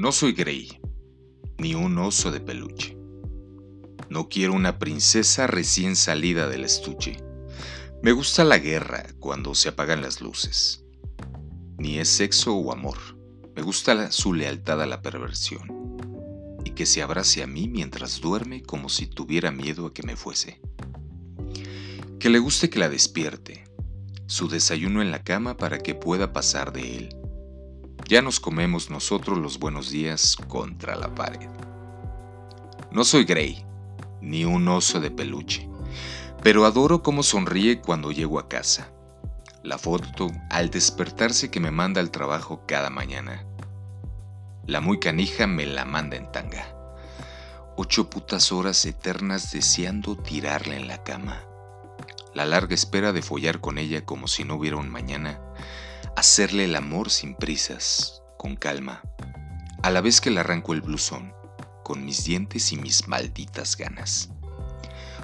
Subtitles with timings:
[0.00, 0.80] No soy Grey,
[1.58, 2.96] ni un oso de peluche.
[4.08, 7.18] No quiero una princesa recién salida del estuche.
[8.02, 10.86] Me gusta la guerra cuando se apagan las luces.
[11.76, 12.96] Ni es sexo o amor.
[13.54, 15.98] Me gusta su lealtad a la perversión.
[16.64, 20.16] Y que se abrace a mí mientras duerme como si tuviera miedo a que me
[20.16, 20.62] fuese.
[22.18, 23.64] Que le guste que la despierte.
[24.24, 27.19] Su desayuno en la cama para que pueda pasar de él
[28.10, 31.48] ya nos comemos nosotros los buenos días contra la pared.
[32.90, 33.64] No soy Grey,
[34.20, 35.68] ni un oso de peluche,
[36.42, 38.90] pero adoro cómo sonríe cuando llego a casa.
[39.62, 43.46] La foto al despertarse que me manda al trabajo cada mañana.
[44.66, 46.66] La muy canija me la manda en tanga.
[47.76, 51.44] Ocho putas horas eternas deseando tirarla en la cama.
[52.34, 55.40] La larga espera de follar con ella como si no hubiera un mañana
[56.20, 59.00] hacerle el amor sin prisas, con calma,
[59.82, 61.32] a la vez que le arranco el blusón,
[61.82, 64.28] con mis dientes y mis malditas ganas.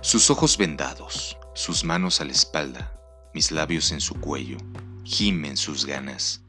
[0.00, 2.98] Sus ojos vendados, sus manos a la espalda,
[3.34, 4.56] mis labios en su cuello,
[5.04, 6.40] gimen sus ganas,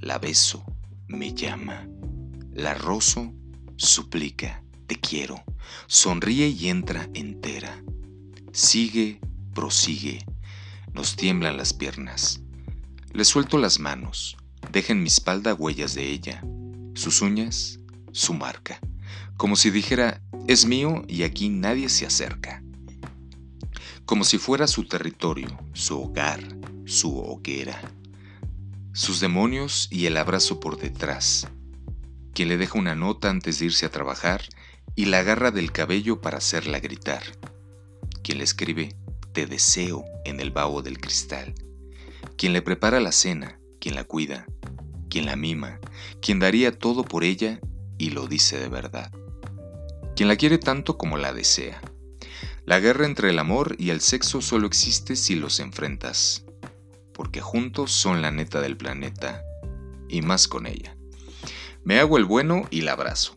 [0.00, 0.62] la beso,
[1.08, 1.88] me llama,
[2.52, 3.32] la rozo,
[3.76, 5.42] suplica, te quiero,
[5.86, 7.82] sonríe y entra entera.
[8.52, 9.18] Sigue,
[9.54, 10.26] prosigue,
[10.92, 12.43] nos tiemblan las piernas,
[13.14, 14.36] le suelto las manos,
[14.72, 16.42] deja en mi espalda huellas de ella,
[16.94, 17.78] sus uñas,
[18.10, 18.80] su marca,
[19.36, 22.60] como si dijera, es mío y aquí nadie se acerca.
[24.04, 26.40] Como si fuera su territorio, su hogar,
[26.86, 27.80] su hoguera,
[28.92, 31.46] sus demonios y el abrazo por detrás,
[32.32, 34.42] quien le deja una nota antes de irse a trabajar
[34.96, 37.22] y la agarra del cabello para hacerla gritar,
[38.24, 38.96] quien le escribe,
[39.32, 41.54] te deseo en el vaho del cristal
[42.36, 44.46] quien le prepara la cena, quien la cuida,
[45.08, 45.78] quien la mima,
[46.20, 47.60] quien daría todo por ella
[47.98, 49.12] y lo dice de verdad,
[50.16, 51.80] quien la quiere tanto como la desea.
[52.64, 56.44] La guerra entre el amor y el sexo solo existe si los enfrentas,
[57.12, 59.42] porque juntos son la neta del planeta,
[60.08, 60.96] y más con ella.
[61.84, 63.36] Me hago el bueno y la abrazo,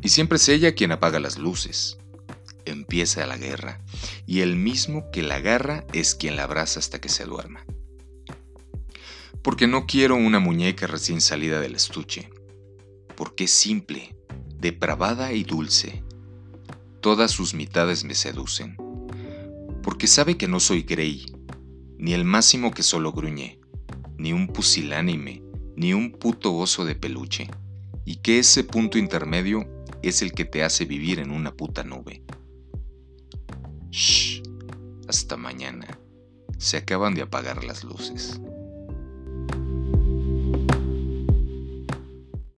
[0.00, 1.98] y siempre es ella quien apaga las luces.
[2.64, 3.80] Empieza la guerra,
[4.26, 7.64] y el mismo que la agarra es quien la abraza hasta que se duerma
[9.42, 12.30] porque no quiero una muñeca recién salida del estuche,
[13.16, 14.14] porque simple,
[14.58, 16.02] depravada y dulce.
[17.00, 18.76] Todas sus mitades me seducen,
[19.82, 21.26] porque sabe que no soy Grey,
[21.98, 23.58] ni el máximo que solo gruñe,
[24.18, 25.42] ni un pusilánime,
[25.76, 27.48] ni un puto oso de peluche,
[28.04, 29.66] y que ese punto intermedio
[30.02, 32.22] es el que te hace vivir en una puta nube.
[33.90, 34.42] Shh,
[35.08, 35.98] hasta mañana.
[36.58, 38.40] Se acaban de apagar las luces.